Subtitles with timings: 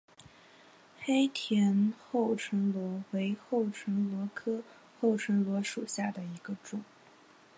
[1.03, 4.63] 黑田厚唇螺为厚唇螺科
[4.99, 6.83] 厚唇螺属下的一个种。